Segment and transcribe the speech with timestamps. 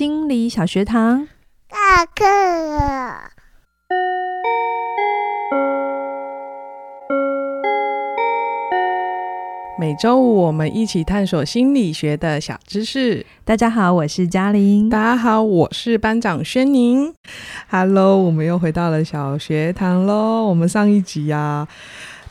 [0.00, 1.28] 心理小学堂，
[1.68, 3.32] 下课了。
[9.78, 13.26] 每周五我们一起探索心理学的小知识。
[13.44, 14.88] 大家好，我是嘉玲。
[14.88, 17.12] 大家好，我是班长轩宁。
[17.68, 20.46] Hello，我们又回到了小学堂喽。
[20.46, 21.68] 我们上一集呀、啊、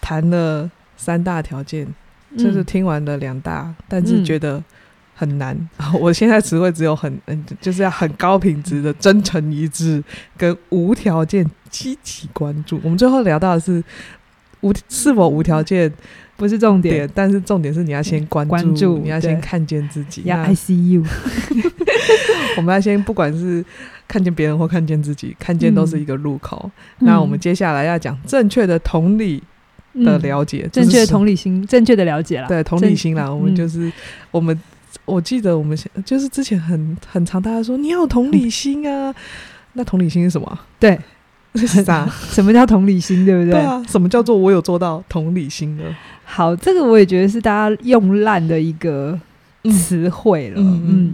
[0.01, 1.87] 谈了三大条件，
[2.35, 4.63] 就是听完了两大，嗯、但是觉得。
[5.19, 5.69] 很难，
[5.99, 10.01] 我现在词汇只有很嗯，就是要很高品质的真诚一致
[10.37, 12.79] 跟无条件积极关注。
[12.81, 13.83] 我们最后聊到的是
[14.61, 15.91] 无是否无条件
[16.37, 20.21] 不是重点，但是重点是你要先关注，关注你要先看见自己。
[20.23, 21.03] 要 I see you，
[22.55, 23.65] 我们要先不管是
[24.07, 26.71] 看见别人或看见自己，看见都是一个入口。
[26.99, 29.43] 嗯、那我们接下来要讲正确的同理
[29.95, 32.47] 的了解，嗯、正确的同理心，正确的了解啦。
[32.47, 33.93] 对，同理心啦，我们就是、嗯、
[34.31, 34.57] 我们。
[35.09, 39.13] 我记得我们就是之前很很常大家说你要有同理心啊，
[39.73, 40.59] 那同理心是什么？
[40.79, 40.99] 对，
[41.55, 42.07] 是啥？
[42.31, 43.25] 什么叫同理心？
[43.25, 43.59] 对不对？
[43.59, 45.83] 对啊，什么叫做我有做到同理心呢？
[46.23, 49.19] 好，这个我也觉得是大家用烂的一个
[49.71, 50.55] 词汇了。
[50.57, 51.13] 嗯，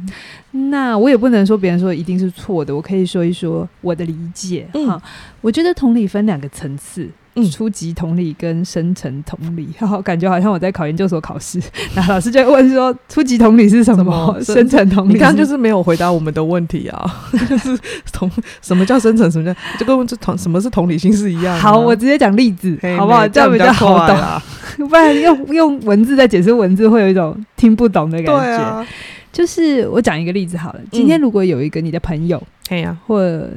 [0.69, 4.67] 那我也不能说别人说一定是错的，我可以说一说我的理解。
[4.73, 5.01] 嗯，好，
[5.41, 7.09] 我觉得同理分两个层次。
[7.51, 11.59] 初级同理跟深层同理，然 后感觉好像我在考研究所考试，
[11.95, 14.37] 那老师就会问说：初级同理是什么？
[14.41, 17.27] 深层同理，你刚刚就是没有回答我们的问题啊！
[17.49, 17.77] 就是
[18.13, 19.29] 同什么叫深层？
[19.29, 21.57] 什么叫就跟这同什么是同理心是一样？
[21.59, 23.27] 好，我直接讲例子，好不好？
[23.27, 24.41] 这样比较好懂啊，
[24.77, 28.63] 不然用用文字在解释文字会有一种听不懂的感觉。
[28.63, 28.87] 啊、
[29.33, 33.51] 就是我讲一个例子好了，今天如果有一个你的朋友，嘿呀、嗯，或者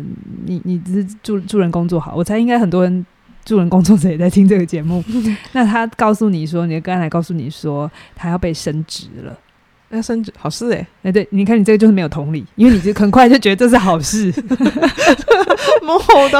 [0.47, 3.07] 你你只是助助人工作好，我猜应该很多人。
[3.49, 5.03] 助人工作者也在听这个节目，
[5.53, 9.35] 那他告诉你说，你的刚才告诉你说，他要被升职了，
[9.89, 14.27] 要升职，好事哎、欸，哎、欸，对，你看你这个就是没有同理，因为你就很快就觉得这是好事，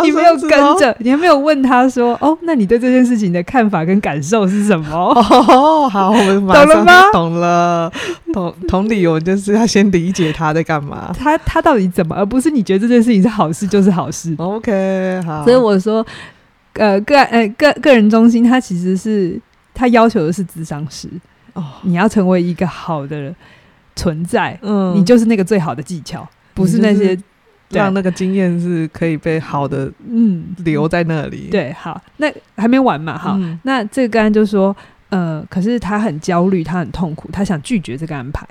[0.05, 4.91] 你没有跟着，你还没有问他说，哦，那你对这件事情的看法跟感受是什么？
[4.95, 7.03] 哦，好，我们懂了吗？
[7.11, 7.91] 懂了，
[8.35, 14.35] 同同理，我就是要先理解他在干嘛，他他到底怎么，而不是你觉得这件事情是好事就是好事。
[14.37, 16.07] OK，好，所以我说。
[16.75, 19.41] 呃，个呃个个人中心，他其实是
[19.75, 21.09] 他要求的是智商师
[21.55, 23.35] 哦，你要成为一个好的
[23.97, 27.19] 存在，嗯，你就是那个最好的技巧，不是那些
[27.71, 31.49] 让那个经验是可以被好的嗯留在那里。
[31.51, 34.75] 对，好，那还没完嘛，哈，嗯、那这个个案就说，
[35.09, 38.47] 呃，可是他很焦虑，他很痛苦，他想拒绝这个安排。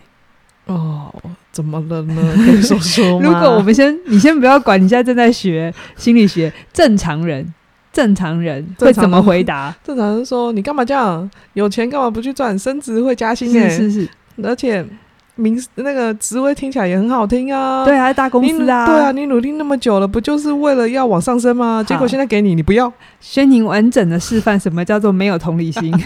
[0.66, 1.14] 哦，
[1.54, 2.34] 怎么了呢？
[2.46, 3.26] 可以说说 吗？
[3.26, 7.54] 如果我们先，你先不要管，你现在正在学心理学，正常人。
[7.98, 9.76] 正常人会怎么回答？
[9.84, 11.28] 正常人说：“你干嘛这样？
[11.54, 12.58] 有钱干嘛不去赚？
[12.60, 14.10] 升职会加薪欸，是是是，
[14.44, 14.86] 而且
[15.34, 17.84] 名那个职位听起来也很好听啊。
[17.86, 18.86] 对，还大公司啊。
[18.86, 21.84] 对啊，你努力那么久了，不就是为了要往上升吗？
[21.88, 22.94] 结果现在给你，你不要。
[23.20, 25.92] 宣宁完整的示范什么叫做没有同理心。”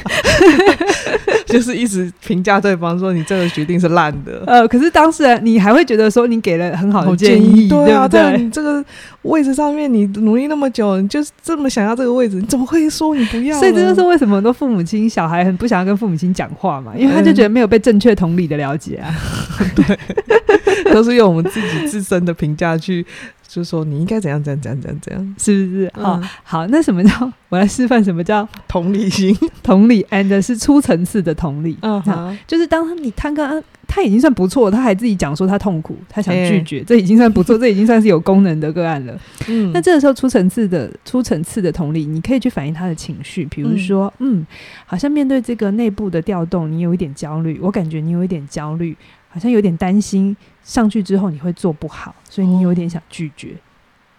[1.51, 4.43] 就是一直评价对方说，你这个决定是烂的。
[4.47, 8.41] 呃，可是当事人你还会觉得说你给了很好的建议，对啊，对不对？
[8.41, 8.83] 你这个
[9.23, 13.57] 位置上面你努力那么久，你就是这么想要这个位置，你怎么会说你不要？
[13.59, 19.13] 所以这就是为什么很多父母亲小孩很不想要跟父母亲讲话嘛，因为他就觉得没有被正确同理的了解啊。
[19.75, 23.05] 对，都是用我们自己自身的评价去。
[23.53, 25.91] 就是说，你应该怎样怎样怎样怎样怎样，是不是？
[25.93, 27.11] 好、嗯哦，好，那什么叫
[27.49, 29.37] 我来示范什么叫同理心？
[29.61, 31.77] 同理，and 是初层次的同理。
[31.81, 33.61] 嗯，好，就是当你他刚
[33.93, 39.19] 他已经算不错，他还自己讲说他痛苦，他想拒绝，欸、这已经算不错， 这已经算是有功能的个案了。
[39.49, 44.47] 嗯，那这个时候初层次的初层次的同理，你可以去反映他的情绪，比如说，嗯，嗯，
[44.85, 48.95] 好像面对这个内部的调动，你有一点焦虑，我感觉你有一点焦虑。
[49.33, 53.55] 好像有点担心上去之后你会做不好，所以你有点想拒绝。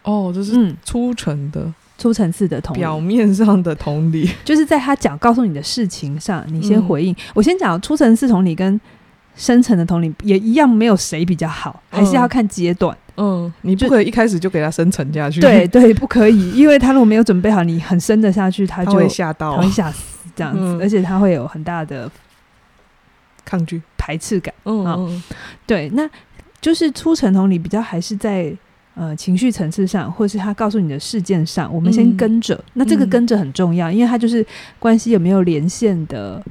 [0.04, 7.12] 哦，这是初层的、嗯、初层次的同理，表面上的同理，就是在他讲告诉你的事情上，你先回应。
[7.12, 8.80] 嗯、我先讲初层次同理跟
[9.34, 12.96] 深层的同理也一样，没有谁比较好，还是要看阶段。
[13.16, 15.40] 嗯，你不可以一开始就给他深层下去。
[15.40, 22.10] 对对，不可以， 因为他如果没有准备好，你很深的下去，他就会吓到，他会吓死这样子，嗯、而且他会有很大的
[23.44, 23.80] 抗拒。
[24.04, 25.22] 排斥感，嗯，嗯，
[25.64, 26.10] 对，那
[26.60, 28.52] 就是初层同理比较还是在
[28.96, 32.52] 呃情绪层次上，或是他告诉你的事件上，我们先跟着。
[32.56, 34.44] 嗯、那这个跟着很重要，嗯、因为他就是
[34.80, 36.42] 关系有没有连线的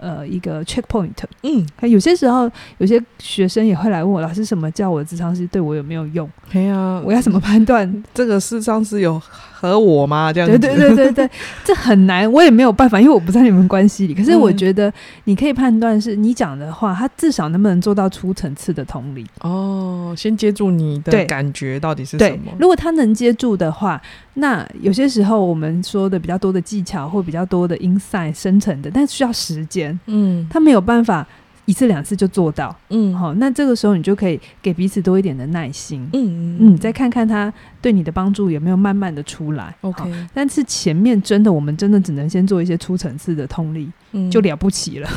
[0.00, 1.10] 呃一个 checkpoint。
[1.42, 6.28] 嗯，有些时候有些学生也会来问我，老师什么叫我的智商师对我有没有用？
[6.50, 10.32] 对啊，我要怎么判断这个智商师有和我吗？
[10.32, 11.30] 这样子，对对对对对，
[11.64, 14.14] 这很难，我也没有办法，因为我不在你们关系里。
[14.14, 14.92] 可是我觉得
[15.24, 19.26] 你可以判断，是你讲的话，他至少能不能做到初层次的同理。
[19.40, 22.52] 哦，先接住你的感觉到底是什么？
[22.58, 24.00] 如果他能接住的话，
[24.34, 29.89] 那有些时候我们说的比较多的技巧或比较多的 insight 生成的，但是需要时间。
[30.06, 31.26] 嗯，他没有办法。
[31.66, 40.02] 一次两次就做到，嗯，好，那这个时候你就可以给彼此多一点的耐心，嗯嗯，再看看他对你的帮助有没有慢慢的出来，OK。
[40.34, 45.08] 但是前面真的，我们真的只能先做一些初层次的同理，嗯，就了不起了，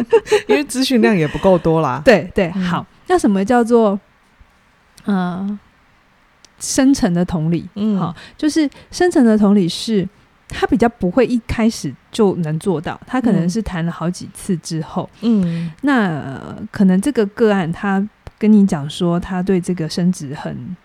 [0.48, 2.02] 因为资讯量也不够多啦。
[2.04, 3.98] 对对，好，那什么叫做
[5.06, 5.58] 呃
[6.58, 7.66] 深层的同理？
[7.76, 10.06] 嗯，好，就是深层的同理是。
[10.52, 18.06] 他比较不会一开始就能做到，他可能是谈了好几次之后，嗯，那、呃、可能这个个案他
[18.38, 20.76] 跟你讲说他对这个升职很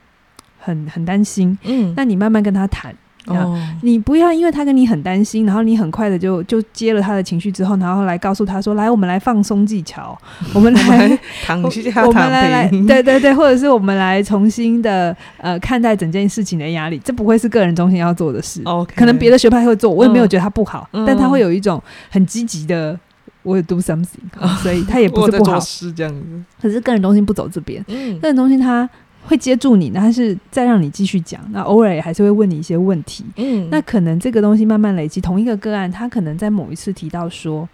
[0.58, 2.96] 很很担心，嗯，那你慢慢跟他谈。
[3.36, 10.18] 哦，你不要因为他跟你很担心，然后你很快的就就接了他的情绪之后，然后来告诉他说：“来，我们来放松技巧，
[10.54, 18.62] 我们来躺 我们来来， 对对对，或者是我们来重新的呃看待整件事情的压力，这不会是个人中心要做的事。
[18.66, 22.98] OK，可能别的学派会做，我也没有觉得他不好，嗯、但他会有一种很积极的
[23.44, 24.06] 我有 do something，、
[24.40, 26.44] 嗯、所以他也不是不好，是这样子。
[26.62, 28.90] 可是个人中心不走这边，嗯，个人中心他。
[29.28, 31.42] 会接住你，但是再让你继续讲。
[31.52, 33.26] 那偶尔也还是会问你一些问题。
[33.36, 37.68] 嗯，那可能这个东西慢慢累积，同一个个案，他可能在某一次提到说，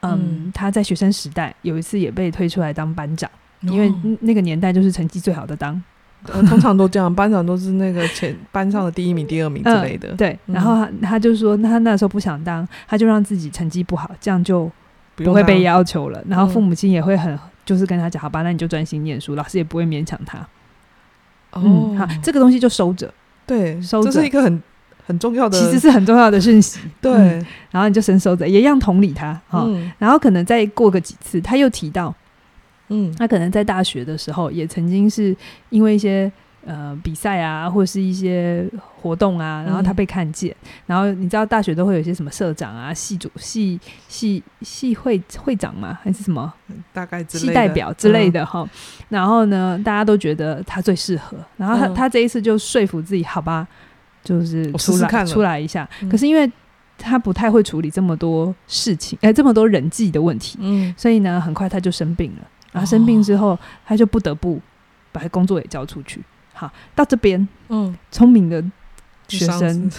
[0.00, 5.80] 嗯，嗯他在学生时代有一次也被推出来当班长，哦、因为那个年代就是成绩最好的当，
[6.24, 10.08] 呃、通常都这样，班长都是那个前班上的第一名、第二名之类的。
[10.08, 14.70] 呃、对，然后他他就说，他那时候不想当，他就让自己成绩不好，这样就
[15.14, 16.24] 不会被要求了。
[16.26, 20.38] 然后父母亲也会很就是跟他讲，好吧，那你就专心念书，老师也不会勉强他。
[21.54, 23.12] 嗯，好，这个东西就收着，
[23.46, 24.62] 对，收着，这是一个很
[25.06, 27.46] 很重要的，其实是很重要的讯息，对、嗯。
[27.70, 29.90] 然后你就先收着，也一样同理他，哈、嗯。
[29.98, 32.14] 然后可能再过个几次，他又提到，
[32.88, 35.36] 嗯，他可能在大学的时候也曾经是
[35.70, 36.30] 因为一些。
[36.66, 38.68] 呃，比赛啊，或者是一些
[39.00, 46.52] 活动啊，然后他被看见，嗯、然后你知道大学都会有一些什么社长啊、系主、系系系会会长嘛，还是什么？
[46.92, 48.60] 大概系代表之类的哈。
[48.60, 48.68] 嗯、
[49.08, 53.66] 然后呢，大家都觉得他最适合，然后他、嗯、他这一次就说服自己，好吧，
[54.22, 55.88] 就是出来出来一下。
[56.02, 56.50] 嗯、可是因为
[56.98, 62.46] 他不太会处理这么多事情，哎、欸，这么多人际的问题，嗯，所以呢，很快他就生病了。
[62.70, 64.60] 然后生病之后，哦、他就不得不
[65.10, 66.22] 把工作也交出去。
[66.52, 68.62] 好，到这边，嗯，聪明的
[69.28, 69.90] 学生，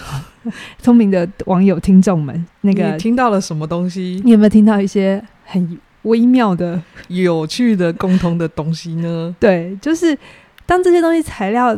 [0.78, 4.20] 聪明的网友、听众们，那个听到了什么东西？
[4.24, 9.34] 你有没有听到一些很微妙的、有趣的、共同的东西呢？
[9.40, 10.16] 对，就是
[10.66, 11.76] 当这些东西材料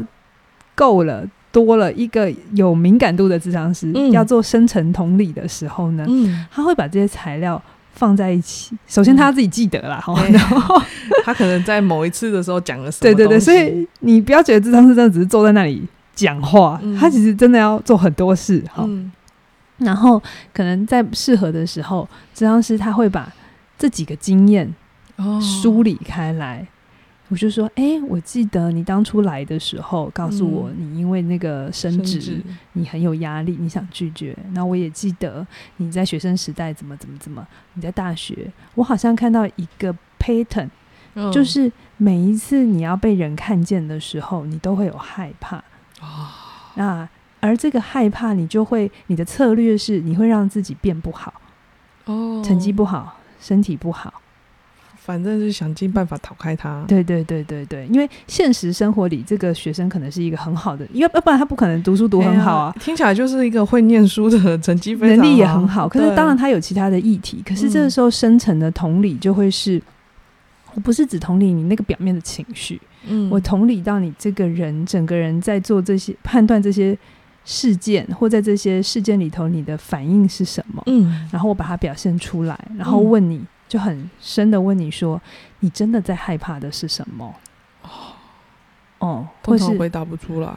[0.75, 7.63] 够了、多了，一个有敏感度的智商师、嗯、要做深层同理的时候呢，嗯，他会把这些材料。
[7.95, 10.81] 放在一起，首先他自己记得啦，好、嗯， 然后
[11.25, 15.83] 他可能在某一次的时候讲了什么，对对对，所以你不要觉得智商是真的只是坐在那里
[16.15, 19.11] 讲话，嗯、他其实真的要做很多事，哈、嗯，
[19.79, 23.33] 然后可能在适合的时候，智商师他会把
[23.79, 24.75] 这几个经验
[25.41, 26.67] 梳理开来。
[27.25, 32.39] 哦我就说，哎、欸，我记得你当初来的时候，告诉我你因为那个升职，
[32.75, 34.37] 你很有压力，你想拒绝。
[34.53, 35.45] 那我也记得
[35.79, 40.69] 你在学生时代怎么怎么怎么，你在大学，我好像看到一个 pattern，、
[41.15, 45.57] 嗯、就是每一次你要被人看见的时候，你都会有害怕。
[46.03, 46.29] 哦、
[46.75, 47.09] 那
[47.41, 51.33] 而这个害怕，你就会你的策略是，你会让自己变不好，
[52.05, 54.13] 哦，成绩不好，身体不好。
[55.05, 56.83] 反正是想尽办法逃开他。
[56.89, 62.75] 对对对对对，因为现实生活里，这个学生可能是一个很好的，因为要不然他不可能读书读很好啊。
[62.81, 65.87] 听起来就是一个会念书的，成绩非常，能力也很好。
[65.87, 69.83] 可是当然他有其他的议题，可是这个时候深层的同理就会是，嗯、
[70.77, 76.97] 我不是只同理你那个表面的情绪，嗯，我同理到你这个人整个人在做这些判断这些
[77.45, 83.45] 事件，或在这些事件里头你的反应是什么，嗯，然后我把它表现出来，然后问你。
[83.75, 85.21] 嗯就很深的问你说
[85.59, 87.35] ：“你真的在害怕的是什么？”
[87.83, 87.89] 哦，
[89.01, 90.49] 哦，通常回答不出来。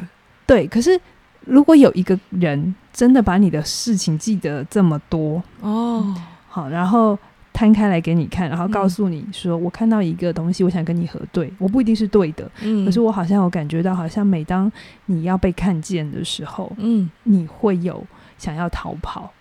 [0.46, 1.00] 对，可是
[1.42, 6.16] 如果有一个人真的把你的事情记得这么多哦，
[6.48, 7.18] 好，然后
[7.52, 14.72] 摊开来给你看，然后告诉你说：“嗯、我看到一个东西，我想跟你核对，我不一定是对的，嗯，可是我好像有感觉到，好像每当
[15.08, 18.06] 你要被看见的时候，嗯，你会有
[18.38, 19.34] 想要逃跑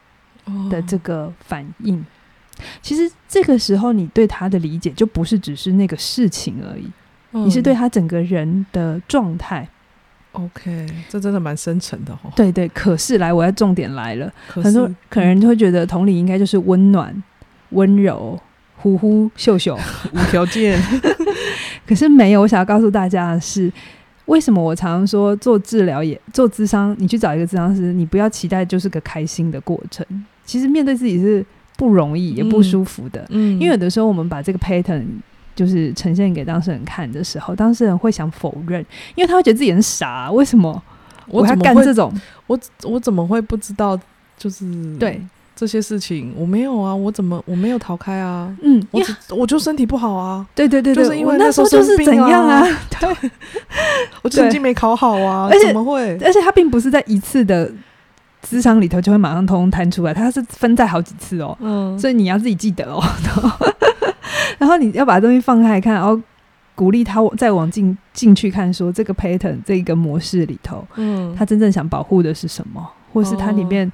[0.71, 2.03] 的这个反应。”
[2.81, 6.91] 其实这个时候你对他的理解就不是只是那个事情而已，
[7.33, 9.69] 嗯、你是对他整个人的状态。
[10.33, 12.31] OK，这真的蛮深沉的哦。
[12.37, 14.31] 对对，可是来，我要重点来了。
[14.49, 17.23] 很多可能就会觉得同理应该就是温暖、
[17.71, 18.39] 温柔、
[18.77, 19.79] 呼呼秀秀、
[20.13, 20.79] 无条件。
[21.89, 23.73] 可是没有，我想要告诉大家的是，
[24.27, 30.05] 为什么我常常说做治疗也做咨商，你去找一个咨商师，你不要期待就是个开心的过程。
[30.45, 31.43] 其实面对自己是
[31.77, 33.25] 不容易也不舒服的。
[33.31, 35.05] 嗯，因为有的时候我们把这个 pattern。
[35.57, 40.31] 就是呈现给当事人看的时候，当事人会想否认，因为他会觉得自己很傻啊。
[40.31, 40.83] 为什么
[41.29, 42.13] 我要干这种？
[42.47, 43.99] 我我怎么会不知道？
[44.37, 44.67] 就是
[44.99, 45.19] 对
[45.55, 48.55] 这些事情，我没有啊，我怎么我没有逃开啊？
[48.63, 50.47] 嗯，我我就身体不好啊。
[50.55, 52.63] 对对对，就是因为那时候就是怎样啊？
[53.01, 53.31] 对，
[54.21, 56.19] 我成绩没考好啊，怎么会？
[56.23, 57.73] 而且他并不是在一次的
[58.47, 61.57] 咨商里头就会马上通通摊出来，它是分在好几次哦。
[61.61, 63.03] 嗯，所以你要自己记得哦。
[64.59, 66.19] 然后你要把东西放开看，然后
[66.75, 73.91] 鼓励他再往进进去看，说这个 pattern 这个模式里头，嗯，他真正想保护的是什么，或是他里面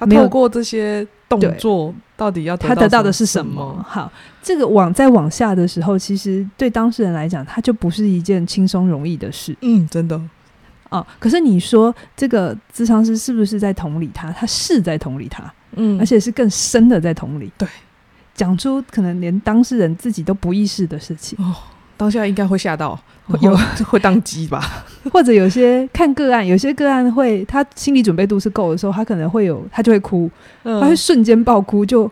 [0.00, 3.84] 没有、哦、透过这些动作到底要得他得到的是什么？
[3.88, 9.56] 好，这个往再往下的时候，其实对当事人来讲，他就不是一件轻松容易的事。
[9.62, 10.20] 嗯，真的。
[10.94, 14.30] 哦，可是你说这个智商师是不是在同理他？
[14.32, 17.50] 他是在同理他，嗯，而且是更深的在同理。
[17.58, 17.68] 对。
[18.34, 21.54] 讲出可能连当事人自己都不意识的事情哦，
[21.96, 22.98] 当下应该会吓到，
[23.40, 24.60] 有 会当机吧？
[25.12, 30.28] 或者有些看个案，有些个案会他心理准备度是够的时候，他可能会有他就会哭，
[30.64, 32.10] 嗯、他会瞬间爆哭，就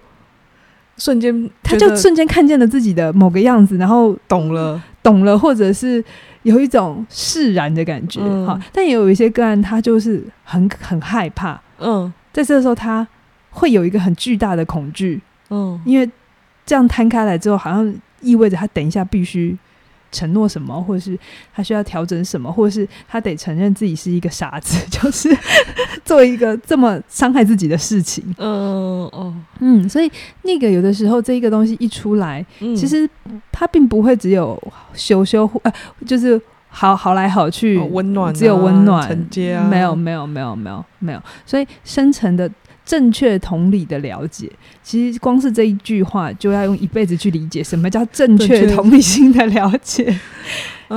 [0.96, 6.04] 瞬间他就瞬间看见了自己的某个样子，然后懂了，懂了，或者是
[6.42, 8.20] 有一种释然的感觉。
[8.44, 13.06] 哈、嗯，但也有一些个案，他就是很很害怕，嗯，在这个时候他
[13.50, 15.20] 会有一个很巨大的恐惧。
[15.50, 16.10] 嗯，因为
[16.64, 19.56] 这样摊开来之后，好像意味着他等一下必须
[20.10, 21.18] 承诺什么，或者是
[21.54, 25.36] 他需要调整什么，或者是他得承认自己是一个傻子， 就是
[26.04, 28.24] 做一个这么伤害自己的事情。
[28.38, 29.34] 嗯哦
[29.72, 30.10] 嗯，所以
[30.42, 33.08] 那个有的时候这一个东西一出来，嗯、其实
[33.50, 34.60] 它并不会只有
[34.94, 35.72] 修修呃，
[36.06, 42.50] 就是好好来好去，温、哦、暖、啊，只有温暖承接啊，没有没有没有没有没有，所以深层的。
[42.84, 44.50] 正确同理的了解，
[44.82, 50.12] 其实光是这一句话就要用一辈子去理解什么叫正确同理心的了解。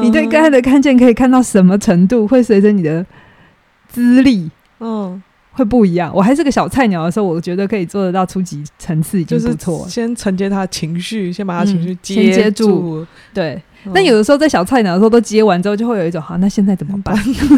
[0.01, 3.05] 你对刚才的看见可以看到什么程度，会随着你的
[3.87, 5.21] 资历，嗯，
[5.55, 6.11] 会不一样。
[6.13, 9.87] 我还是个小菜鸟的时候，我觉得可以做得到初级层次已经不错。
[9.87, 13.61] 先承接他的情绪，先把他情绪接、嗯、接住，对。
[13.93, 17.15] 但有的时候在小菜鸟的时候都接完之后，就会有一种好，那现在怎么办？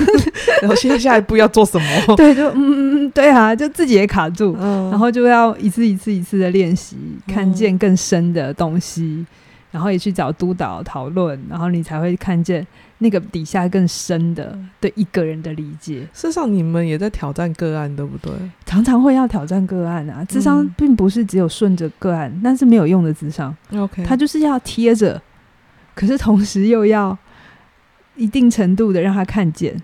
[0.62, 2.16] 然后现在下一步要做什么？
[2.18, 9.28] 对，就嗯嗯对啊，就自己也卡住，嗯、然后就要一次一次一次的练习，看见更深的东西，嗯、
[9.72, 12.68] 然后也去找督导讨论，然后你才会看见
[13.00, 16.00] 那个底下更深的对一个人的理解。
[16.14, 18.32] 事实上，你们也在挑战个案，对不对？
[18.66, 23.56] 常常会要挑战个案啊，智商并不是只有顺着个案，那、嗯、是没有用的智商。
[23.76, 25.22] OK，他就是要贴着。
[25.94, 27.18] 可是同时又要
[28.16, 29.76] 一定程度的让他看见，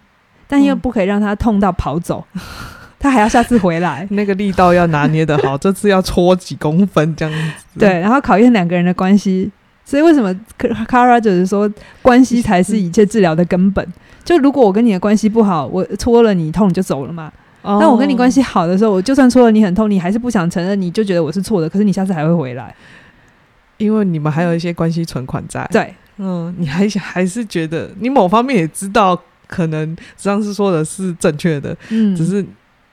[0.48, 2.41] 但又不可以让他痛到跑走，嗯、
[3.00, 4.08] 他还要下次回来。
[4.12, 7.79] 那个力道要拿捏的好， 这次要戳几公分这样子。
[7.79, 9.51] 对，然后考验两个人的关系。
[9.86, 11.72] 所以为什么 Carl Rogers 说
[12.02, 13.86] 关系才是一切治疗的根本？
[14.24, 17.32] 就如果我跟你的关系不好，我戳了你痛你就走了嘛。
[17.63, 21.70] 那、哦、我跟你关系好的时候，我就算戳了你很痛，你还是不想承认，你就觉得我是错的。
[21.70, 22.75] 可是你下次还会回来，
[23.78, 25.68] 因为你们还有一些关系存款在。
[25.72, 25.94] 对。
[26.18, 32.46] 嗯，你还还是觉得你某方面也知道，可能上次说的是正确的，嗯，只是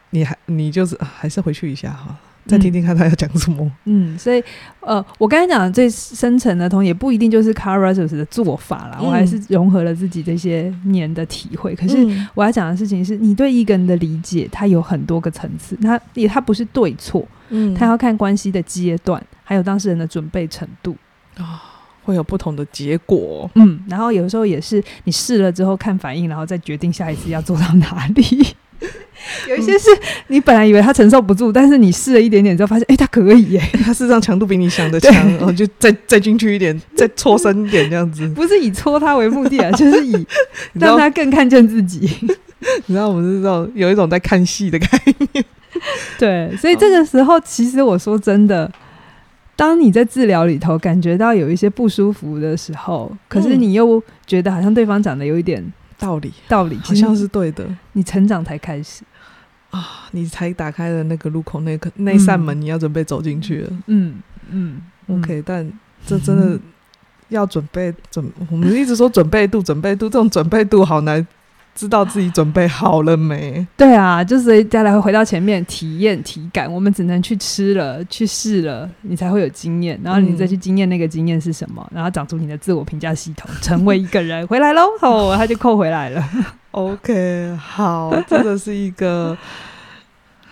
[0.09, 2.17] 你还你就是还是回去一下哈，
[2.47, 3.71] 再听听看他要讲什么。
[3.85, 4.43] 嗯，所以
[4.81, 11.75] 呃，我刚才讲的最深层的同也不一定就是 Carl Rogers 的做法啦，嗯、我还是融合了自己这些年的体会。
[11.75, 11.97] 可是
[12.35, 20.97] 我要讲的事情是，你对一个人的理解，它有很多个层次，它也它不是对错，嗯，它要看关系的阶段，还有当事人的准备程度
[21.37, 21.43] 啊。
[21.43, 21.59] 哦
[22.03, 28.25] 会有不同的结果，嗯，然后有时候也是你试了之后看反应，然后再决定下一次要做到哪里。
[29.49, 29.89] 有一些是
[30.29, 38.29] 你本来以为他承受不住，但是你试了一点点之后发现，哎，他可以耶， 他事实上强度比你想的 强，然后就再再进去一点，再搓深一点这样子。
[38.31, 40.27] 不是以搓他为目的啊，就是以
[40.75, 42.11] 让他更看见自己。
[42.87, 44.87] 你知道我们是这种有一种在看戏的概
[45.33, 45.45] 念，
[46.19, 48.71] 对，所以这个时候其实我说真的。
[49.57, 55.63] 当你在治疗里头感觉到有一些不舒服的时候，可是你又觉得好像对方长得有一点
[56.01, 59.05] 道理，道理好像是对的，你成长才开始
[59.71, 63.71] 啊，你才打开了那个路口，那个那扇门，你要准备走进去了。
[63.87, 64.17] 嗯，
[64.49, 65.71] 嗯，OK，但
[66.07, 66.59] 这真的
[67.29, 71.25] 要准备准，我们一直说准备度，准备度，这种准备度好难。
[71.81, 73.67] 知道自己准备好了没？
[73.75, 86.23] 对啊，就是再来回到前面体验体感，我们只能去吃了，去试了，你才会有经验，然后你再去经验那个经验是什么，嗯、然后长出你的自我评价系统， 成为一个人回来喽，哦，他就扣回来了。
[86.73, 89.35] OK，好，真的是一个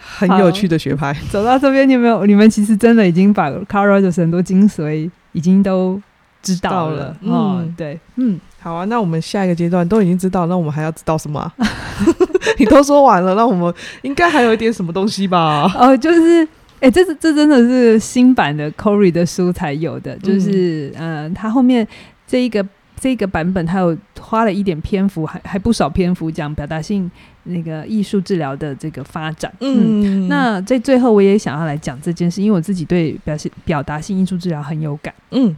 [0.01, 1.15] 很有趣的学派。
[1.31, 2.25] 走到这边，你有没有？
[2.25, 6.01] 你们其实真的已经把 Carl Rogers 很多精髓已经都
[6.43, 7.17] 知道了。
[7.23, 8.39] 嗯、哦，对，嗯。
[8.61, 11.55] 好啊，那我们下一个阶段都已经知道，那我们还要知道什么、啊？
[12.59, 15.73] 你都说完了，那我们应该还有一点什么东西吧？
[15.79, 16.45] 哦，就是，
[16.81, 21.87] 哎、欸，这是这真的是新版的 Corey 的书才有的，就是，嗯、呃，他后面
[22.27, 22.67] 这一个
[22.99, 27.09] 这一个版本，他有花了一点篇幅，还还不少篇幅讲表达性
[27.45, 29.53] 那个艺术治疗的这个发展。
[29.61, 35.15] 嗯，嗯，那在最后，我也想要来讲这件事，因为我自己对表现表达性艺术治疗很有感。
[35.31, 35.57] 嗯。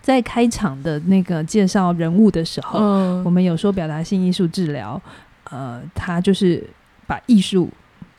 [0.00, 5.00] 在开场的那个介绍人物的时候，嗯、我们有说表达性艺术治疗，
[5.50, 6.64] 呃，他就是
[7.06, 7.68] 把艺术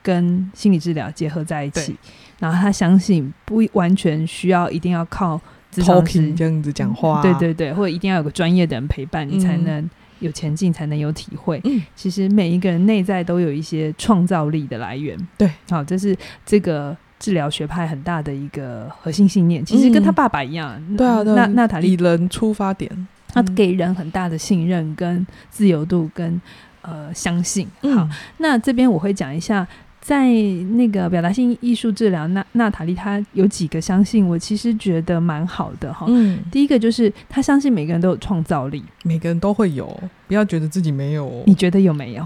[0.03, 1.95] 跟心理治疗结合在一起，
[2.39, 5.39] 然后他相信不完全需要一定要靠
[5.73, 11.59] 咨商师这样子讲话，对对对，或者一定要有个专业的人陪伴你才能有前进，才能有体会。
[11.63, 15.17] 嗯、其实每一个人内在都有一些创造力的来源。
[15.37, 16.95] 对，好，这是这个。
[17.19, 20.81] 治疗学派很大的一个核心信念，其实跟他爸爸一样。
[20.89, 22.89] 嗯、对啊，娜娜塔利以人出发点，
[23.33, 26.41] 他给人很大的信任、跟自由度、跟
[26.81, 27.67] 呃相信。
[27.81, 29.67] 好，嗯、那这边我会讲一下。
[30.01, 36.05] 在那个表达性艺术治疗，娜娜塔莉她有几个相信，我其实觉得蛮好的哈。
[36.09, 39.85] 嗯，第一个就是她相信每个人都有创造力，每个人都会有，
[40.27, 41.43] 不要觉得自己没有。
[41.45, 42.25] 你觉得有没有？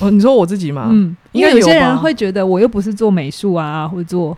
[0.00, 0.88] 哦，你说我自己吗？
[0.90, 4.36] 嗯，因为有些人会觉得我又不是做美术啊，或者做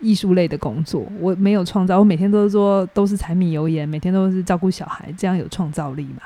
[0.00, 6.22] 艺术类的工作，我没有创造，我每天都是做都是柴米油盐，每天都是照顾小孩，这样有创造力吗？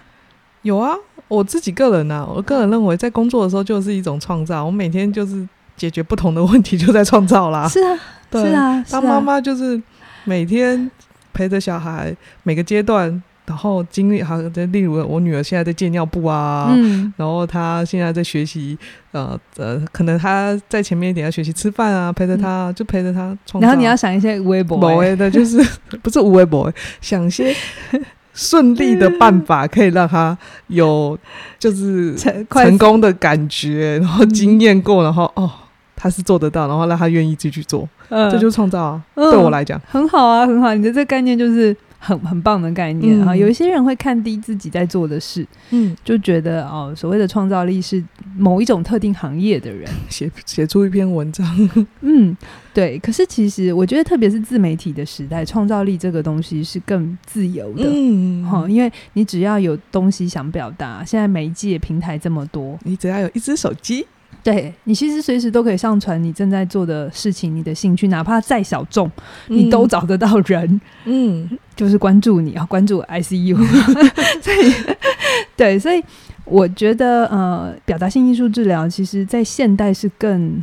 [0.62, 0.94] 有啊。
[1.28, 4.64] 我自己个人呢、啊，我个人认为，在工作的时候就是一种创造。
[4.64, 7.66] 我每天就是解决不同的问题，就在创造啦。
[7.68, 7.98] 是啊，
[8.30, 8.84] 对是啊。
[8.90, 9.80] 当妈妈就是
[10.24, 10.90] 每天
[11.32, 18.78] 陪着小孩，每个阶段，然后经历，好，例如我女儿现在在借尿布啊，嗯，然后她现在在学习，
[19.12, 23.66] 呃呃，可能她在前面一点要学习吃饭啊，陪着她，嗯、就陪着她创造。
[23.66, 25.58] 然后你要想一些微博，微的就是
[26.02, 27.54] 不是无微博，想些。
[28.34, 31.18] 顺利的办法可以让他有
[31.58, 35.50] 就是成功的感觉，然后经验过，然后哦，
[35.96, 39.02] 他是做得到，然后让他愿意继续做，嗯、这就是创造啊！
[39.14, 40.74] 嗯、对我来讲，很好啊，很好。
[40.74, 41.74] 你的这个概念就是。
[42.04, 43.32] 很很棒的概念啊！
[43.32, 48.02] 嗯、有一些人会看低自己在做的事，嗯，就觉得哦，所谓的创造力是
[48.36, 51.46] 某一种特定行业的人 写写出一篇文章，
[52.02, 52.36] 嗯，
[52.74, 52.98] 对。
[52.98, 64.06] 可是其实我觉得，特别是自媒体的时代，创造力这个东西是更自由的，嗯，哈，因为你只要有东西想表达，现在媒介平台这么多，你只要有一只手机。
[64.42, 69.10] 对，你其实随时都可以上传你正在做的事情，你的兴趣，哪怕再小众，
[69.48, 73.56] 你都找得到人，嗯，就是关注你啊，关注 ICU。
[74.42, 74.74] 所以，
[75.56, 76.02] 对，所以
[76.44, 80.62] 我觉得，呃，表达性艺术治疗，其实在现代是更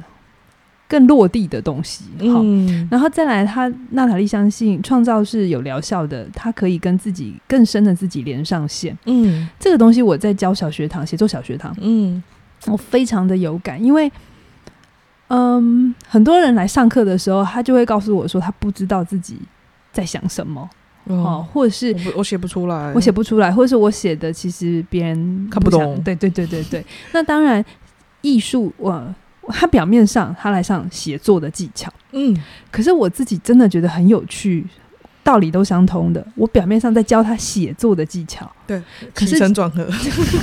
[0.88, 2.04] 更落地的东西。
[2.32, 8.98] 好，嗯，然后再来，他娜塔莉相信创造是有疗效的，他可以跟自己更深的自己连上线。
[9.06, 12.22] 嗯，这个东西我在教小学堂，写作小学堂，嗯。
[12.68, 14.12] 我非常的有感，因为，
[15.30, 19.38] 嗯，很多人来上课的时候，他就会告诉我说，他不知道自己
[19.92, 20.70] 在想什么，
[21.06, 26.86] 哦，哦，或者是我写不出来，我写不出来，或者是我写的其实别人不看不懂，对对对对对。
[27.14, 27.64] 那当然，
[28.22, 29.16] 艺术，我
[29.48, 32.36] 他表面上他来上写作的技巧，嗯，
[32.72, 34.66] 可是我自己真的觉得很有趣。
[35.24, 38.82] 道理都相通的，我表面上在教他写作的技巧，对，
[39.16, 39.88] 起承转合，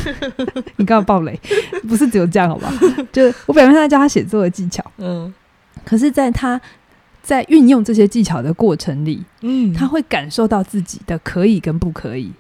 [0.77, 1.39] 你刚刚爆雷，
[1.89, 2.73] 不是只有这样，好不好？
[3.13, 5.33] 就我表面上在教他写作的技巧，嗯，
[5.85, 6.61] 可是在他
[7.23, 12.33] 在运用这些技巧的过程里，嗯，他会感受到自己的可以跟不可以，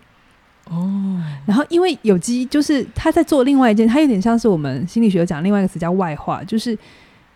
[0.70, 6.78] 哦，然后因为有机，就是他在做另外一件，他有点像是我们心理学讲另外一个词叫外化，就是。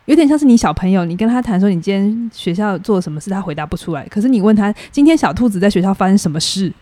[0.07, 4.07] 有点像是你小朋友，你跟他谈说你今天学校做了什么事，他回答不出来。
[4.09, 6.73] 可是你问他今天小兔子在学校发生什么事，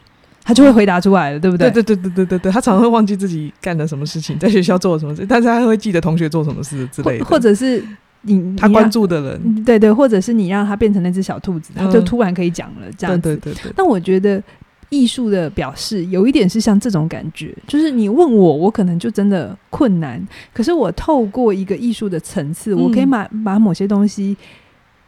[0.42, 1.70] 他就会回答出来了，对不对？
[1.70, 7.24] 对对对对对对对，他常常会忘记自己干了什么事情，在学校做了什么事，但是他会记得同学做什么事之类的。
[7.24, 7.84] 或者是
[8.22, 13.20] 你他关注的人，对，对对，或者是你让他变成那只小兔子，他就突然可以讲了，这样子。
[13.20, 13.72] 对对对对。
[13.76, 14.42] 那我觉得。
[14.90, 20.20] 艺术的表示有一点是像这种感觉，就是你问我，我可能就真的困难。
[20.52, 24.36] 可是我透过一个艺术的层次，我可以把把某些东西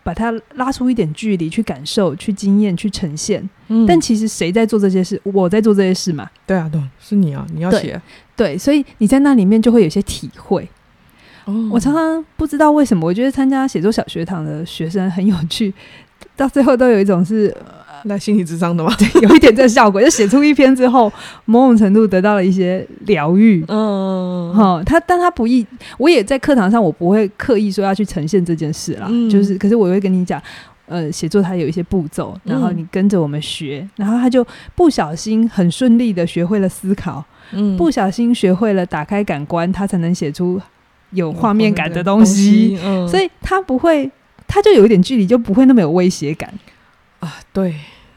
[0.05, 3.42] 把它拉出一点距离，去感受、去经验、去呈现。
[3.66, 5.21] 嗯，但其实谁在做这些事？
[5.25, 6.31] 我在做这些事嘛？
[6.47, 8.01] 对啊，对，是你啊，你要写。
[8.37, 10.68] 对，所以你在那里面就会有些体会。
[11.45, 15.75] 哦，我常常不知道为什么，我觉得参加写作小学堂的学生很有趣，
[16.37, 17.53] 到最后都有一种是。
[18.04, 18.94] 那心理智商的吗？
[19.22, 21.12] 有一点这个效果，就写出一篇之后，
[21.46, 23.64] 某种程度得到了一些疗愈。
[23.68, 25.66] 嗯，哈，他但他不易，
[25.98, 29.06] 我也在课堂上，我不会刻意说要去呈现这件事啦。
[29.08, 30.40] 嗯，就是，可是我会跟你讲，
[30.86, 40.60] 呃，写作它有一些步骤，然后你跟着我们学，嗯，然后他就不小心很顺利的学会了思考，嗯，不小心学会了打开感官，他才能写出
[41.12, 42.78] 有画面感的东西。
[42.84, 44.10] 嗯，所以他不会，
[44.48, 46.52] 他就有一点距离，就不会那么有威胁感。
[47.22, 47.72] 啊，对，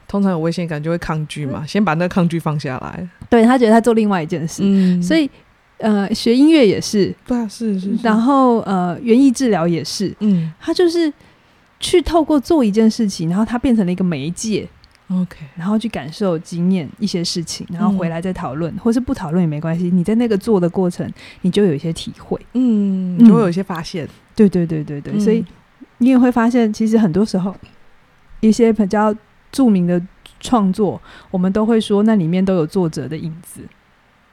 [0.07, 3.07] 通常有危险感就会抗拒嘛，嗯、先把那个抗拒放下来。
[3.29, 5.29] 对，他觉得他做另外一件事，嗯、所以
[5.77, 7.99] 呃，学音乐也是，对啊，是是，是。
[8.01, 11.13] 然后呃，园艺治疗也是，嗯，他就是
[11.79, 14.67] 去透过做一件事情，然后他变成了一个媒介
[15.11, 19.91] ，OK，然后去感受、经验一些事情，然后回来再讨论，嗯、或是不讨论也没关系。
[19.91, 21.07] 你在那个做的过程，
[21.41, 24.07] 你就有一些体会，嗯，就会有一些发现。
[24.35, 25.45] 对对对对对，嗯、所以
[25.99, 27.55] 你也会发现，其实很多时候。
[28.47, 29.15] 一些比较
[29.51, 30.01] 著名的
[30.39, 33.62] 创作，我们都会说那里面都有作者的影子，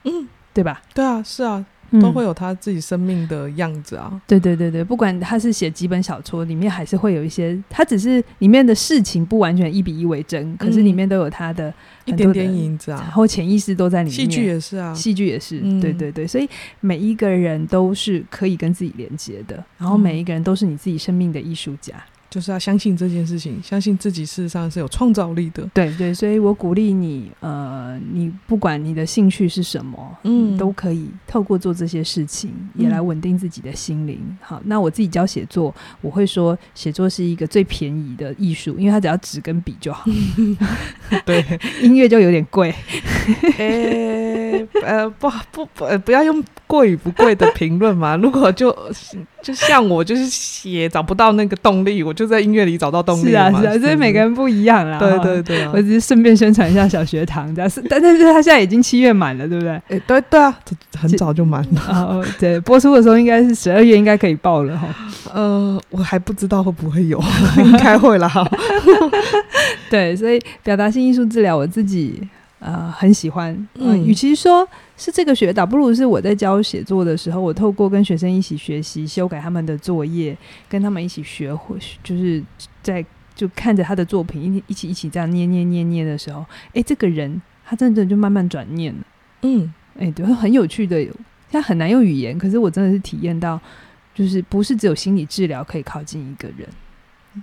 [0.03, 0.81] 嗯，对吧？
[0.93, 1.65] 对啊，是啊，
[2.01, 4.09] 都会有他自己生命的样子啊。
[4.11, 11.73] 嗯、对对对对，不管他是写几本小说，里面还是会有一些，他只是里面的事情不完全一比一为真，嗯、可是里面都有他的
[12.05, 14.15] 一点点影子啊，然后潜意识都在里面。
[14.15, 16.47] 戏剧也是啊，戏剧也是，嗯、对对对，所以
[16.79, 21.93] 每一个人都是可以跟自己连接的，然后每一个人都是你自己生命的艺术家。
[22.33, 25.69] 就是要相信这件事情，相信自己事实上是有创造力的。
[25.71, 34.17] 对对，所以我鼓励你，呃，你不管你的兴趣是什么，嗯，都可以透过做这些事情，也来稳定自己的心灵。
[34.19, 40.03] 嗯、好，那我自己教写作，我会说，写作是一个最便宜的艺术，因为它只要纸跟笔就好。
[41.23, 41.45] 对，
[41.83, 42.73] 音乐就有点贵。
[43.59, 48.15] 欸、呃，不不不，呃，不要用贵与不贵的评论嘛。
[48.15, 48.75] 如果就
[49.43, 52.23] 就像我，就是写找不到那个动力，我就。
[52.33, 53.29] 在音乐里找到动力。
[53.29, 54.97] 是啊，是啊，所以每个人不一样啦。
[54.97, 59.73] 对对对，我只是顺便宣传一下小学堂，这样是但但是他现在已经七月满了，对不对？
[59.89, 60.57] 哎，对对啊，
[60.97, 61.81] 很早就满了。
[61.89, 64.87] 哦，对，播出的时候应该是十二月，应该可以报了哈。
[65.31, 67.21] 呃，我还不知道会不会有，
[67.63, 68.43] 应该会了哈。
[69.91, 72.19] 对，所以表达性艺术治疗，我自己
[72.63, 73.67] 呃很喜欢。
[73.75, 74.67] 嗯，与其说。
[74.95, 80.37] 是这个学导，不如是我在教写作的时候，我透过跟学生一起学习、修改他们的作业，
[80.69, 82.41] 跟他们一起学会，就是
[82.83, 83.03] 在
[83.35, 86.45] 就看着他的作品一一起一起这样捏捏捏捏的时候，
[86.75, 88.99] 哎，这个人他真的就慢慢转念了。
[89.41, 91.05] 嗯，哎，对，很有趣的，
[91.51, 93.59] 他很难用语言，可是我真的是体验到，
[94.13, 96.69] 就是不是只有心理治疗可以靠近一个人。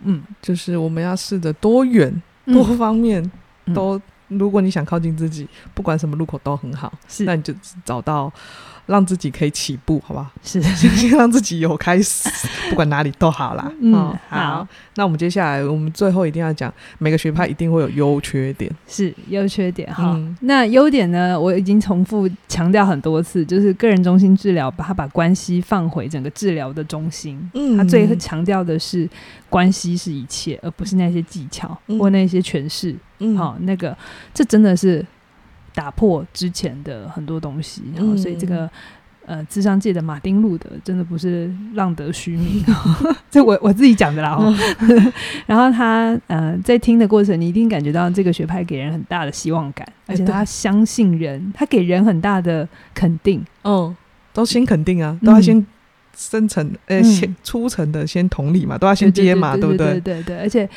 [0.04, 3.20] 嗯，就是我们要试着多元、多方面、
[3.66, 4.00] 嗯、都。
[4.30, 7.52] 如果你想靠近自己，不管什么路口都很好，是，那你就
[7.84, 8.32] 找到
[8.90, 10.28] 让自己可以起步，好不好？
[10.42, 12.28] 是， 先让自己有开始，
[12.68, 13.72] 不管哪里都好啦。
[13.80, 14.38] 嗯，哦、好。
[14.38, 20.14] 好，那我们接下来，我们最后一定要讲，每个学派一定会有优缺点，是优缺点哈。
[20.16, 27.38] 嗯、那优点呢，我已经重复强调很多次，就是个人中心治疗，把它把关系放回整个治疗的中心。
[27.54, 29.08] 嗯，他最强调的是
[29.48, 32.94] 关系是一切，而不是那些技巧、嗯、或那些诠释。
[33.20, 33.96] 嗯，好，那个，
[34.34, 35.04] 这真的是
[35.74, 38.68] 打破之前的很多东西，然后所以这个
[39.26, 42.64] 呃，智商界的马丁路德真的不是浪得虚名，
[43.30, 44.36] 这我我自己讲的啦。
[45.46, 53.44] 然后他呃，在听的过程，你一定感觉到这个学派给人很大的希望感，而且他相信人，他给人很大的肯定。
[53.62, 53.94] 嗯，
[54.32, 55.64] 都先肯定啊，都要先
[56.16, 60.00] 深层呃，先初层的先同理嘛，都要先接嘛，对不对？
[60.00, 60.68] 对对对，而且。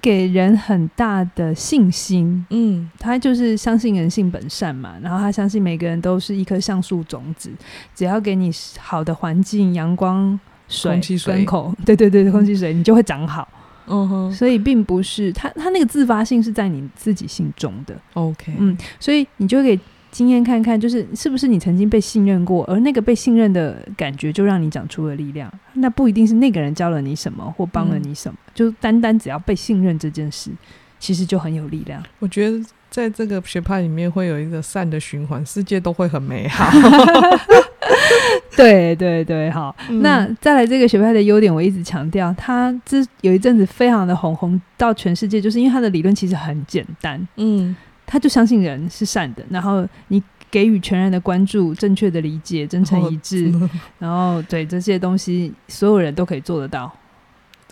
[0.00, 7.50] 给人很大的信心，嗯，他就是相信人性本善嘛，然后他相信每个人都是一颗橡树种子，
[7.94, 13.48] 只要给你好的环境、阳光、水、空气、水口，对对对，空气水，你就会长好。
[13.86, 17.96] 嗯哼，所以并不是他他那个自发性是在你自己心中的。
[18.14, 19.78] OK，嗯，所以你就给。
[20.10, 25.50] 经验看看，就是是不是你曾经被信任过，而那个被信任的感觉就让你长出了力量。
[25.74, 30.50] 那不一定是那个人教了你什么或帮了你什么，嗯、就单单只要被信任这件事，
[30.98, 32.02] 其实就很有力量。
[32.18, 36.68] 我觉得在这个学派里面会有一个善的循环，世界都会很美好。
[38.56, 39.74] 对对对，好。
[39.88, 47.26] 嗯、那再来这个学派的优点，我一直强调，它之有一阵子非常的红红到全世界，就是因为它的理论其实很简单。
[47.36, 47.76] 嗯。
[48.10, 50.20] 他就相信人是善的，然后你
[50.50, 53.52] 给予全然的关注、正确的理解、真诚一致，
[54.00, 56.90] 然后对这些东西，所有人都可以做得到。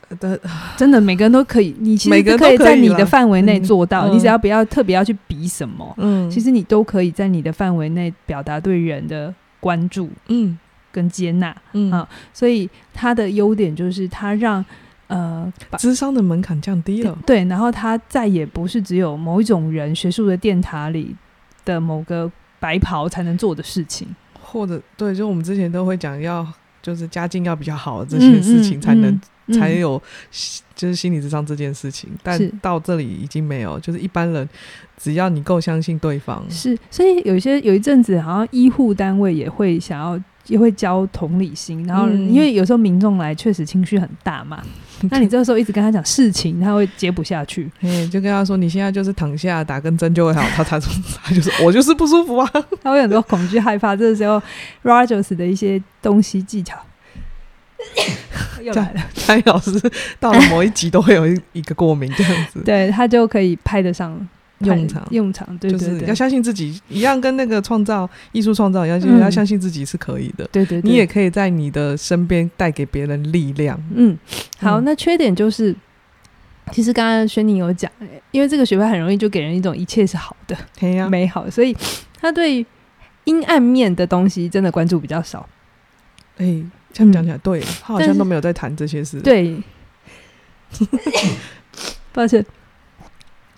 [0.20, 0.40] 的
[0.76, 10.56] 真的每个人都可以，你其实可以在你的范围内做到，你只要不要特别要去比什么，嗯，其实你都可以在你的范围内表达对人的关注，嗯，
[10.90, 11.90] 跟接纳，嗯。
[11.90, 14.64] 啊，所以他的优点就是他让
[15.08, 21.14] 呃，智商的门槛降低了，对，然后他再也不是只有某一种人学术的殿堂里
[21.64, 24.06] 的某个白袍才能做的事情，
[24.40, 26.46] 或者对，就我们之前都会讲要
[26.80, 29.20] 就是家境要比较好这些事情才能。
[29.50, 29.98] 才有，
[30.74, 34.46] 就是心理智商这件事情，但到这里已经没有，就是一般人，
[34.98, 44.70] 只要你够相信对方，是，所以有一些有一阵子，好像医护单位也会想要，也会教同理心，然后因为有时候民众来确实情绪很大嘛，嗯、
[45.10, 47.70] 那你这个时候一直跟他讲事情，他会接不下去，
[48.10, 52.50] 就跟他说你现在就是躺下打根针就会好，他他说他就是我就是不舒服啊，
[52.82, 54.42] 他会很多恐惧害怕，这个时候
[54.82, 56.76] Rogers 的一些东西技巧。
[58.60, 59.70] 又来了，佳颖老师
[60.18, 64.28] 到了某一集都会有一一个过敏这样子，对他就可以派得上
[64.60, 73.80] 用场用场，对对对，要相信自己，一样跟那个创造艺术创造一样，就是要相信自己是可以的，对对，你也可以在你的身边带给别人力量。
[73.94, 74.18] 嗯，
[74.58, 75.74] 好，那缺点就是，
[76.72, 77.90] 其实刚刚轩宁有讲，
[78.30, 80.56] 因为这个学派很容易就给人一种一切是好的、
[81.08, 81.76] 美好，所以
[82.20, 82.64] 他对
[83.24, 85.48] 阴暗面的东西真的关注比较少。
[86.38, 86.62] 哎。
[86.90, 89.20] 这样讲起来，对，他好像都没有在谈这些事。
[89.20, 89.54] 对，
[92.14, 92.44] 抱歉。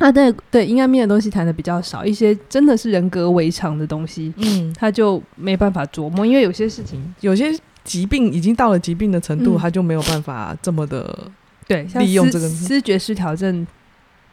[0.01, 11.31] 啊，对对，阴暗面的东西谈的比较少，一些真的是人格围常的东西，嗯，他就没办法琢磨，因为有些事情，有些疾病已经到了疾病的程度，他就没有办法这么的
[11.69, 13.67] 对利用这个思觉失调症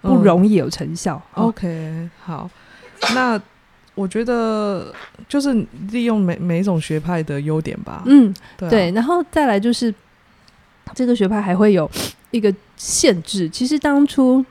[0.02, 1.22] 不容易有成效。
[1.36, 2.50] OK，好，
[3.14, 3.40] 那。
[3.98, 4.94] 我觉得
[5.28, 5.52] 就是
[5.90, 8.04] 利用每每一种学派的优点吧。
[8.06, 8.92] 嗯，对啊，对。
[8.92, 9.92] 然后再来就是
[10.94, 11.90] 这个学派还会有
[12.30, 13.50] 一个限制。
[13.50, 14.46] 其实当初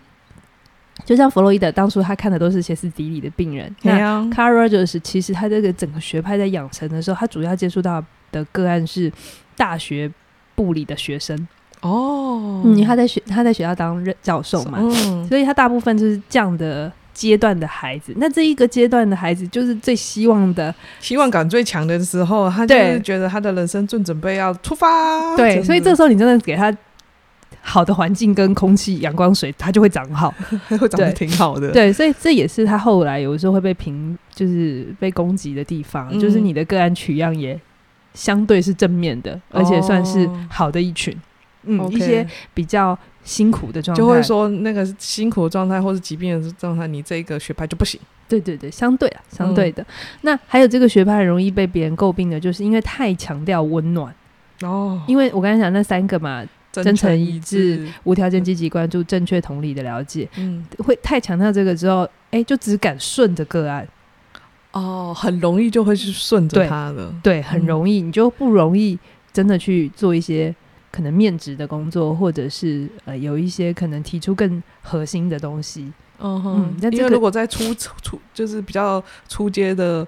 [1.07, 3.75] 就像弗洛伊德，当初他看的都是歇斯底里的病人。
[3.81, 4.29] 对啊。
[4.35, 9.11] Carl Rogers 其实他这个整个学派在养成的时候，他主要接触到的个案是
[9.57, 10.11] 大学
[10.55, 11.49] 部里的学生。
[11.81, 12.61] 哦。
[12.65, 14.81] 嗯，他在学他在学校当任教授嘛。
[14.83, 15.27] 嗯。
[15.29, 16.93] 所以他大部分就是这样的。
[17.17, 25.35] 阶段的孩子，那这一个阶段的孩子就是最希望的，希望感最强的时候，他就是觉得他的人生正准备要出发。
[25.35, 26.71] 对，所以这时候你真的给他
[27.67, 30.33] 好的环境跟空气、阳光、水，它就会长好，
[30.81, 31.73] 会长得挺好的。
[31.73, 37.61] 对，所以这也是它后来有时候会被评，就是被攻击的地方，嗯、就是你的个案取样也
[38.15, 41.13] 相对是正面的，而且算是好的一群。
[41.65, 42.97] 哦、嗯.一些比较。
[43.27, 48.01] 辛苦的状态，就会说那个辛苦的状态或是疾病的状态，你这个学派就不行。
[48.29, 49.83] 对对对，相对啊，相对的。
[49.83, 49.87] 嗯、
[50.21, 54.15] 那还有这个学派容易被别人诟病的，就是因为太强调温暖
[54.63, 55.03] 哦。
[55.09, 56.45] 因为我刚才讲那三个嘛，
[56.83, 63.87] 真诚一致、无条件积极关注、正确同理的了解，嗯，会太强调这个之后，哎、欸，就只敢顺着个案
[64.73, 68.99] 哦，很容易就会去顺着他了，对，很容易，嗯、你就不容易
[69.33, 70.55] 真的去做一些。
[70.89, 75.93] 可能面质的工作，或者是呃有一些可能提出更核心的东西。
[76.19, 80.07] 嗯哼，那、嗯这个、因为如果在初初就是比较初阶的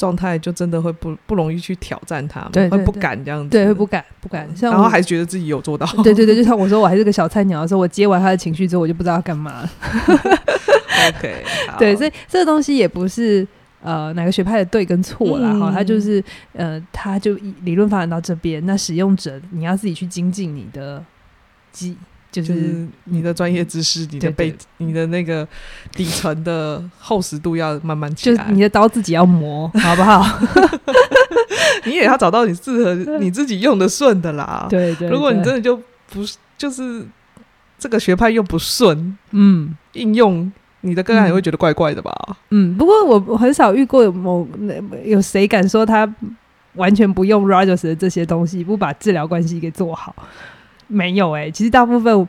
[0.00, 4.48] 状态，就真的会不不容易去挑战他们，对，对，对，会不敢这样子，对，会不敢不敢。
[4.56, 5.86] 像然后还觉得自己有做到。
[6.02, 9.70] 对对对，就像我说，我还是个小菜鸟的时候，我接完他的情绪之后，我就不知道要干嘛了。
[11.18, 11.44] OK，
[11.78, 13.46] 对，所以这个东西也不是。
[13.82, 15.54] 呃，哪个学派的对跟错啦？
[15.54, 21.02] 哈、嗯，他就是呃，他就理论发展到这边，那使用者你要自己去精进你的
[21.72, 21.96] 基，
[22.30, 25.46] 就是你的专业知识，你的背，你的那个
[25.92, 30.24] 底层的厚实度要慢慢起来，就你的刀自己要磨，好不好？
[31.84, 34.66] 你也要找到你适合你自己用的顺的啦。
[34.70, 37.04] 对，对对，如果你真的就不是，就是
[37.78, 40.50] 这个学派又不顺，嗯，应用。
[40.82, 42.10] 你的个案也会觉得怪怪的吧？
[42.48, 44.48] 嗯，不过我我很少遇过有某
[45.04, 46.10] 有谁敢说他
[46.74, 50.14] 完全不用 Rogers 的这些东西，不把治疗关系给做好。
[50.90, 52.28] 没有哎、欸，其实大部分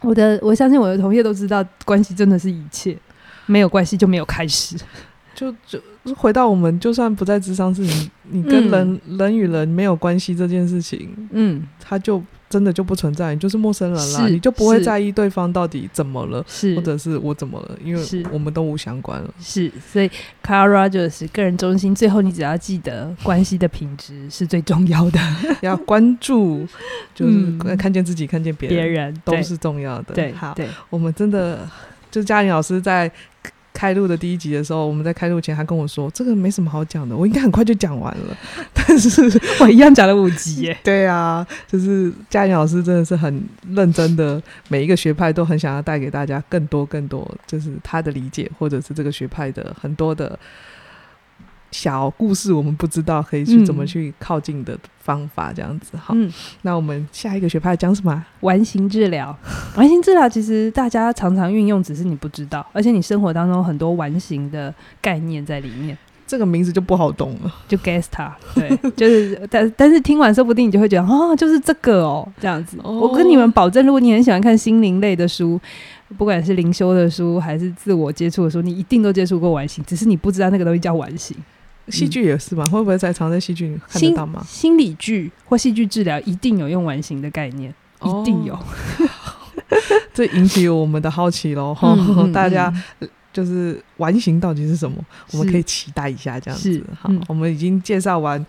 [0.00, 2.96] 我的我相信我的同业都知道，关系真的是一切，
[3.46, 4.76] 没有关系就没有开始。
[5.34, 5.80] 就就
[6.16, 12.22] 回到我们，就算不在智商是，你你跟人、嗯、人与人没有关系这件事情，嗯，他就。
[12.50, 19.32] 真的就不存在，你就是陌生人啦，你就不会在意对方到底怎么了，是或者是我怎么了，因为我们都无相关了。
[19.40, 20.10] 是，所以
[20.44, 25.20] Carl Rogers 个人中心，最后你只要记得关系的品质是最重要的，
[25.62, 26.66] 要关注，
[27.14, 30.12] 就是看见自己，看见别人，别人都是重要的。
[30.12, 30.52] 对，好，
[30.90, 31.60] 我们真的
[32.10, 33.10] 就嘉玲老师在。
[33.80, 38.36] 开录的第一集的时候，我们在开录前还跟我说，这个没什么好讲的，我应该很快就讲完了。
[38.74, 40.76] 但是我一样讲了五集耶。
[40.84, 50.38] 对啊，就是嘉颖老师真的是很认真的，每一个学派都很想要带给大家更多更多，就是他的理解，或者是这个学派的很多的。
[51.70, 56.12] 小故事，我们不知道可以去怎么去靠近的方法，这样子哈。
[56.16, 58.24] 嗯，那我们下一个学派讲什么？
[58.40, 59.36] 完形治疗。
[59.76, 65.96] 完形治疗其实大家常常运用，只是你不知道，而且你生活当中很多完形的概念在里面。
[66.26, 68.34] 这个名字就不好懂了，就 Gestalt。
[68.54, 72.78] 对， 就是但但是听完说不定你就会觉得哦，就是这个哦，这样子。
[72.84, 75.60] 哦，我跟你们保证，如果你很喜欢看心灵类的书，
[76.16, 81.36] 不管是灵修的书还是自我接触的书，你一定都接触过完形，只是你不知道那个东西叫完形。
[81.88, 82.66] 戏剧也是吗？
[82.68, 84.44] 会不会在常在戏剧里看得到吗？
[84.46, 88.58] 心理剧或戏剧治疗一定有用完形的概念，一定有。
[90.12, 91.76] 这引起我们的好奇喽！
[91.82, 92.72] 嗯、 大家
[93.32, 94.96] 就是完形到底是什么？
[95.32, 96.82] 我们可以期待一下这样子。
[97.00, 98.44] 好，我们已经介绍完，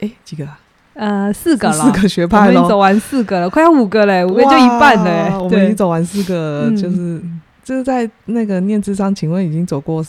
[0.00, 0.48] 哎，几个？
[0.94, 5.34] 呃，四个了，四个学派了，走完四个了，快要五个嘞，五个就一半嘞。
[5.36, 7.20] 我们已经走完四个，就是
[7.64, 10.04] 就是在那个念智商，请问已经走过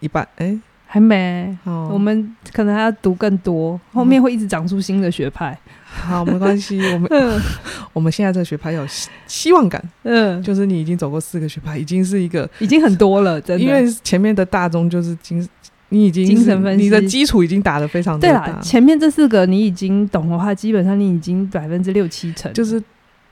[0.00, 0.26] 一半？
[0.36, 0.58] 哎。
[0.90, 5.56] 还没，哦、我们可能还要读更多，后面会一直长出新的学派。
[5.84, 7.38] 好，没关系，我们、 嗯、
[7.92, 13.62] 我们现在这个学派有希希望感，嗯，就是你已经走过四个学派，已经是一个，已经很多了，真的。
[13.62, 15.46] 因为前面的大宗就是精，
[15.90, 18.58] 你已经精神分析，你的基础已经打得非常对了。
[18.62, 22.82] 前面这四个你已经懂的话，基本上你已经百分之六七成，就是。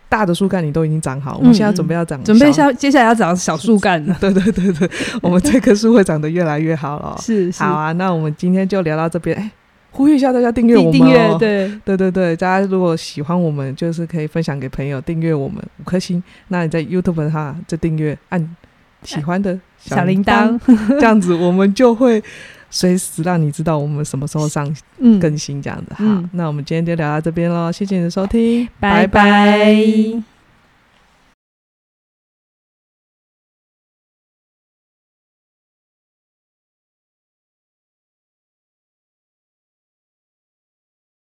[0.09, 4.17] 大的树干你都已经长好，我们现在准备要长，准备下接下来要长小树干了。
[4.21, 4.91] 对对对对，
[5.21, 7.17] 我们这棵树会长得越来越好了。
[7.21, 9.37] 是，是，好啊，那我们今天就聊到这边。
[9.37, 9.51] 哎，
[9.91, 11.37] 呼吁一下大家订阅我们哦。
[11.39, 16.23] 对对对对，大家如果喜欢我们，就是可以分享给朋友，订阅我们五颗星。
[16.49, 18.57] 那你在 YouTube 上就订阅，按
[19.03, 22.23] 喜欢的小铃铛，这样子我们就会。
[22.71, 24.75] 随时让你知道我们什么时候上
[25.21, 25.95] 更新，这样子。
[25.99, 29.07] 嗯、好，那我们今天就聊到这边喽，谢谢你的收听，拜拜。
[29.07, 30.36] 拜拜。